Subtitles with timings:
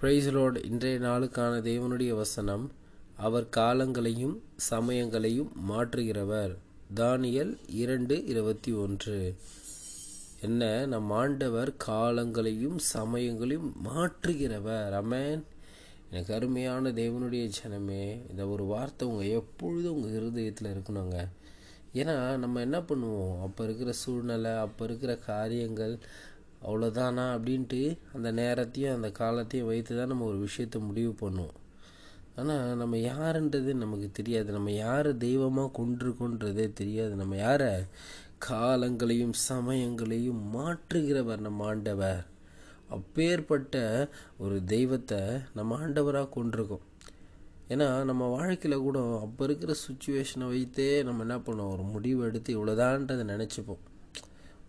[0.00, 0.26] Price
[0.62, 2.72] இன்றைய நாளுக்கான தேவனுடைய வசனம்
[3.16, 4.40] அவர் காலங்களையும்
[4.70, 6.56] சமயங்களையும் மாற்றுகிறவர்.
[6.96, 9.34] தானியல் இரண்டு இருபத்தி ஒன்று.
[10.40, 10.86] என்ன?
[10.86, 15.02] நம் ஆண்டவர் காலங்களையும் சமயங்களையும் மாற்றுகிறவர்.
[15.02, 15.42] அமேன்
[16.10, 21.28] எனக்கு அருமையான தேவனுடைய ஜனமே இந்த ஒரு வார்த்தை உங்கள் எப்பொழுதும் உங்கள் ஹிருதயத்தில் இருக்கணுங்க.
[21.94, 23.40] ஏன்னா நம்ம என்ன பண்ணுவோம்?
[23.40, 25.98] அப்போ இருக்கிற சூழ்நிலை அப்போ இருக்கிற காரியங்கள்
[26.66, 27.80] அவ்வளோதானா அப்படின்ட்டு
[28.12, 31.56] அந்த நேரத்தையும் அந்த காலத்தையும் வைத்து தான் நம்ம ஒரு விஷயத்தை முடிவு பண்ணுவோம்.
[32.40, 34.48] ஆனால் நம்ம யாருன்றது நமக்கு தெரியாது.
[34.52, 37.14] நம்ம யாரை தெய்வமாக கொண்டிருக்கோன்றதே தெரியாது.
[37.14, 37.70] நம்ம யாரை
[38.48, 42.20] காலங்களையும் சமயங்களையும் மாற்றுகிறவர் நம்ம ஆண்டவர்.
[42.96, 43.76] அப்பேற்பட்ட
[44.38, 45.20] ஒரு தெய்வத்தை
[45.54, 46.84] நம்ம ஆண்டவராக கொண்டிருக்கோம்
[47.72, 51.72] ஏன்னா நம்ம வாழ்க்கையில் கூட அப்போ இருக்கிற சுச்சுவேஷனை வைத்தே நம்ம என்ன பண்ணுவோம்?
[51.74, 53.82] ஒரு முடிவு எடுத்து இவ்வளோதான்றதை நினச்சிப்போம்.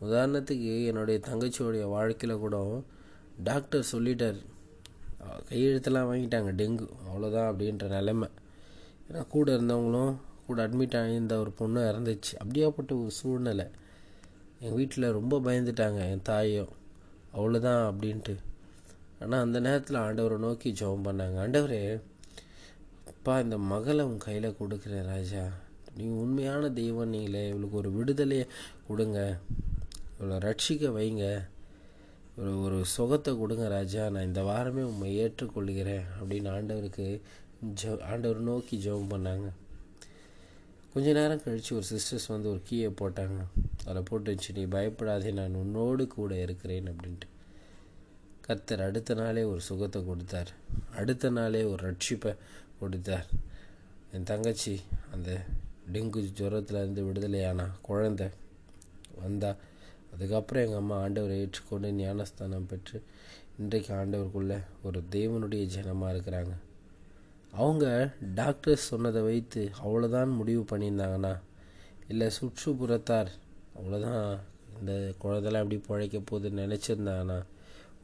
[0.00, 2.82] உதாரணத்துக்கு என்னுடைய தங்கச்சியோடைய வாழ்க்கையில் கூட
[3.44, 4.38] டாக்டர் சொல்லிட்டார்.
[5.48, 8.28] கையெழுத்தெல்லாம் வாங்கிட்டாங்க டெங்கு அவ்வளோதான் அப்படின்ற நிலமை.
[9.08, 12.32] ஏன்னா கூட இருந்தவங்களும் கூட அட்மிட் ஆகியிருந்த ஒரு பொண்ணு இறந்துச்சு.
[12.44, 13.66] அப்படியாப்பட்ட ஒரு சூழ்நிலை.
[14.60, 16.72] எங்கள் வீட்டில் ரொம்ப பயந்துட்டாங்க என் தாயும்
[17.34, 18.34] அவ்வளோதான் அப்படின்ட்டு.
[19.20, 21.36] ஆனால் அந்த நேரத்தில் ஆண்டவரை நோக்கி ஜெபம் பண்ணாங்க.
[21.44, 21.82] ஆண்டவரே
[23.06, 25.44] அப்பா இந்த மகளை உன் கையில் கொடுக்குறேன் ராஜா.
[25.96, 27.48] நீ உண்மையான தெய்வம் நீங்களே.
[27.48, 28.46] இவளுக்கு ஒரு விடுதலையை
[28.88, 29.38] கொடுங்க.
[30.18, 31.48] இவளை ரட்சிக்க வைங்க.
[32.36, 34.08] ஒரு ஒரு சுகத்தை கொடுங்க ராஜா.
[34.08, 37.06] நான் இந்த வாரமே உண்மை ஏற்றுக்கொள்கிறேன் அப்படின்னு ஆண்டவருக்கு
[37.82, 39.48] ஜ ஆண்டவர் நோக்கி ஜெபம் பண்ணாங்க.
[40.92, 43.40] கொஞ்ச நேரம் கழித்து ஒரு சிஸ்டர்ஸ் வந்து ஒரு கீயை போட்டாங்க.
[43.86, 47.28] அதில் போட்டு வச்சு நீ பயப்படாதே நான் உன்னோடு கூட இருக்கிறேன் அப்படின்ட்டு.
[48.40, 50.50] கர்த்தர் அடுத்த நாளே ஒரு சுகத்தை கொடுத்தார்.
[50.94, 52.36] அடுத்த நாளே ஒரு ரட்சிப்பை
[52.80, 53.26] கொடுத்தார்.
[54.12, 54.80] என் தங்கச்சி
[55.14, 55.44] அந்த
[55.92, 58.30] டெங்கு ஜுரத்துலேருந்து விடுதலையானா குழந்த
[59.22, 59.58] வந்தால்
[60.18, 62.96] அதுக்கப்புறம் எங்கள் அம்மா ஆண்டவரை ஏற்றுக்கொண்டு ஞானஸ்தானம் பெற்று
[63.58, 66.52] இன்றைக்கு ஆண்டவருக்குள்ளே ஒரு தேவனுடைய ஜனமாக இருக்கிறாங்க.
[67.52, 67.84] அவங்க
[68.34, 71.32] டாக்டர்ஸ் சொன்னதை வைத்து அவ்வளோதான் முடிவு பண்ணியிருந்தாங்கன்னா
[72.08, 73.30] இல்லை சுற்றுப்புறத்தார்
[73.78, 74.26] அவ்வளோதான்
[74.80, 74.92] இந்த
[75.22, 77.38] குழந்தைலாம் எப்படி பிழைக்க போகுதுன்னு நினச்சிருந்தாங்கன்னா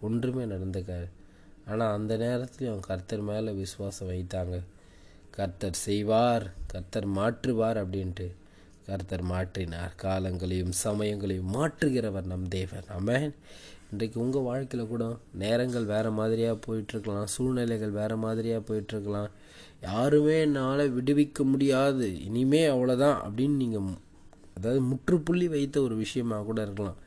[0.00, 1.08] ஒன்றுமே நடந்துக்காது.
[1.66, 4.56] ஆனால் அந்த நேரத்துலையும் கர்த்தர் மேலே விசுவாசம் வைத்தாங்க.
[5.30, 8.28] கர்த்தர் செய்வார் கர்த்தர் மாற்றுவார் அப்படின்ட்டு.
[8.86, 9.92] கர்த்தர் மாற்றினார்.
[10.02, 12.88] காலங்களையும் சமயங்களையும் மாற்றுகிறவர் நம் தேவன்.
[12.98, 13.30] அமேன்
[13.92, 17.24] இன்றைக்கு உங்கள் வாழ்க்கையில் கூட நேரங்கள் வேறு மாதிரியாக போயிட்டுருக்கலாம்.
[17.24, 19.30] சூழ்நிலைகள் வேறு மாதிரியாக போயிட்டுருக்கலாம்.
[19.80, 22.24] யாருமே என்னால் விடுவிக்க முடியாது.
[22.24, 24.02] இனிமே அவ்வளோதான் அப்படின்னு நீங்கள்
[24.56, 26.98] அதாவது முற்றுப்புள்ளி வைத்த ஒரு விஷயமாக கூட இருக்கலாம்.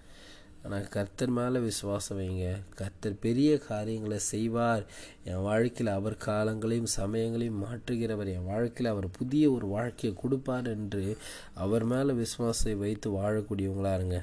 [0.67, 2.47] ஆனால் கர்த்தர் மேலே விசுவாசம் வைங்க.
[2.75, 4.83] கர்த்தர் பெரிய காரியங்களை செய்வார்.
[5.23, 8.29] என் வாழ்க்கையில் அவர் காலங்களையும் சமயங்களையும் மாற்றுகிறவர்.
[8.33, 11.17] என் வாழ்க்கையில் அவர் புதிய ஒரு வாழ்க்கையை கொடுப்பார் என்று
[11.53, 14.19] அவர் மேலே விசுவாசத்தை வைத்து வாழக்கூடியவங்களா இருங்க.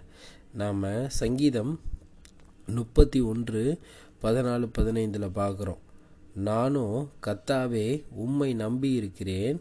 [0.52, 0.84] நாம்
[1.20, 1.80] சங்கீதம்
[2.68, 3.64] முப்பத்தி ஒன்று
[4.22, 5.82] பதினாலு பதினைந்தில் பார்க்குறோம்.
[6.34, 9.60] நானும் கத்தாவே உம்மை நம்பி இருக்கிறேன்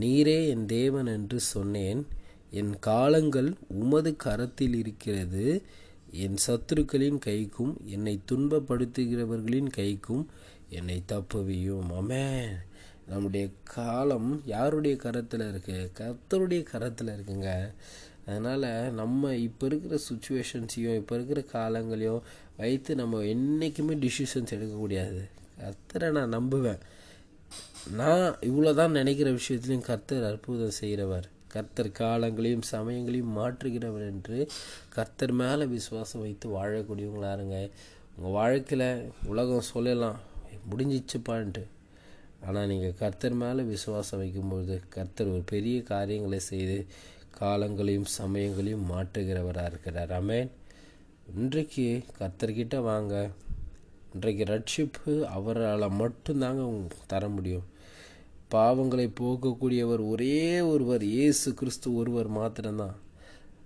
[0.00, 2.06] நீரே என் தேவன் என்று சொன்னேன்.
[2.50, 5.62] என் காலங்கள் உமது கரத்தில் இருக்கிறது.
[6.24, 10.24] என் சத்துருக்களின் கைக்கும் என்னை துன்பப்படுத்துகிறவர்களின் கைக்கும்
[10.68, 12.24] என்னை தப்புவியும் அமே
[13.10, 17.50] நம்முடைய காலம் யாருடைய கரத்தில் இருக்குது கர்த்தருடைய கரத்தில் இருக்குங்க.
[18.28, 18.68] அதனால்
[19.00, 22.24] நம்ம இப்போ இருக்கிற சுச்சுவேஷன்ஸையும் இப்போ இருக்கிற காலங்களையும்
[22.56, 25.22] வைத்து நம்ம என்றைக்குமே டிசிஷன்ஸ் எடுக்கக்கூடாது
[25.60, 26.82] கர்த்தரை நான் நம்புவேன்.
[27.98, 34.38] நான் இவ்வளோ தான் நினைக்கிற விஷயத்துலையும் கர்த்தர் அற்புதம் செய்கிறவர் கர்த்தர் காலங்களையும் சமயங்களையும் மாற்றுகிறவர் என்று
[34.96, 37.58] கர்த்தர் மேலே விசுவாசம் வைத்து வாழக்கூடியவங்களா இருங்க
[38.16, 38.88] உங்கள் வாழ்க்கையில்
[39.30, 40.20] உலகம் சொல்லலாம்
[40.70, 41.64] முடிஞ்சிச்சுப்பான்ட்டு.
[42.46, 46.78] ஆனால் நீங்கள் கர்த்தர் மேலே விசுவாசம் வைக்கும்போது கர்த்தர் ஒரு பெரிய காரியங்களை செய்து
[47.40, 50.12] காலங்களையும் சமயங்களையும் மாற்றுகிறவராக இருக்கிறார்.
[50.20, 50.50] அமேன்
[51.34, 51.86] இன்றைக்கு
[52.18, 53.14] கர்த்தர்கிட்ட வாங்க.
[54.14, 56.62] இன்றைக்கு ரட்சிப்பு அவரால் மட்டும்தாங்க
[57.12, 57.66] தர முடியும்.
[58.50, 62.96] பாவங்களை போக்கக்கூடியவர் ஒரே ஒருவர் இயேசு கிறிஸ்து ஒருவர் மாத்திரம்தான்.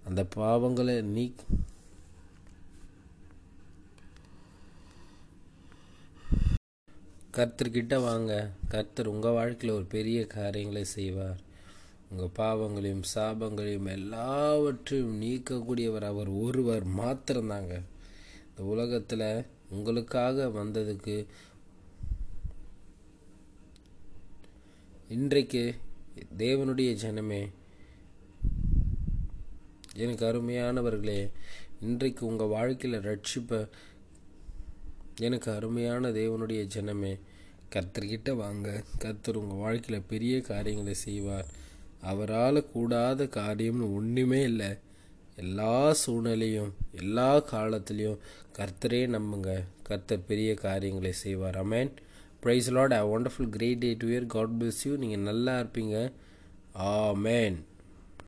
[0.04, 1.24] அந்த பாவங்களை நீ
[7.36, 8.32] கர்த்தர்கிட்ட வாங்க.
[8.68, 11.38] கர்த்தர் உங்கள் வாழ்க்கையில் ஒரு பெரிய காரியங்களை செய்வார்.
[12.10, 17.74] உங்கள் பாவங்களையும் சாபங்களையும் எல்லாவற்றையும் நீக்கக்கூடியவர் அவர் ஒருவர் மாத்திரம்தாங்க.
[18.48, 21.26] இந்த உலகத்தில் உங்களுக்காக வந்ததுக்கு
[25.10, 25.74] இன்றைக்கு
[26.38, 27.50] தேவனுடைய ஜனமே
[29.94, 31.30] எனக்கு அருமையானவர்களே
[31.80, 33.68] இன்றைக்கு உங்கள் வாழ்க்கையில் ரட்சிப்ப
[35.20, 37.18] எனக்கு அருமையான தேவனுடைய ஜனமே
[37.70, 38.82] கர்த்தர்கிட்ட வாங்க.
[38.98, 41.46] கர்த்தர் உங்கள் வாழ்க்கையில் பெரிய காரியங்களை செய்வார்.
[42.00, 44.76] அவரால் கூடாத காரியம்னு ஒன்றுமே இல்லை.
[45.36, 48.18] எல்லா சூழ்நிலையும் எல்லா காலத்துலேயும்
[48.58, 49.64] கர்த்தரே நம்புங்க.
[49.82, 51.66] கர்த்தர் பெரிய காரியங்களை செய்வார்.
[51.66, 51.92] Amen
[52.44, 55.96] praise Lord I wonderful great day to year God bless you நீங்கள் நல்லா இருப்பீங்க.
[56.86, 56.90] ஆ
[57.26, 57.58] மேன்